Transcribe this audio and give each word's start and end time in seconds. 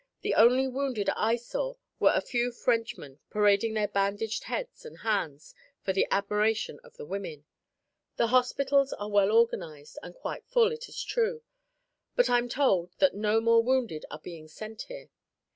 The 0.21 0.33
only 0.33 0.67
wounded 0.67 1.09
I 1.11 1.35
saw 1.35 1.75
were 1.99 2.13
a 2.15 2.21
few 2.21 2.51
Frenchmen 2.51 3.19
parading 3.29 3.75
their 3.75 3.87
bandaged 3.87 4.45
heads 4.45 4.83
and 4.83 4.97
hands 5.01 5.53
for 5.83 5.93
the 5.93 6.07
admiration 6.09 6.79
of 6.83 6.97
the 6.97 7.05
women. 7.05 7.45
The 8.15 8.29
hospitals 8.33 8.93
are 8.93 9.11
well 9.11 9.31
organized 9.31 9.99
and 10.01 10.15
quite 10.15 10.47
full, 10.47 10.71
it 10.71 10.89
is 10.89 11.03
true, 11.03 11.43
but 12.15 12.31
I'm 12.31 12.49
told 12.49 12.93
that 12.97 13.13
no 13.13 13.39
more 13.39 13.61
wounded 13.61 14.03
are 14.09 14.17
being 14.17 14.47
sent 14.47 14.81
here. 14.89 15.11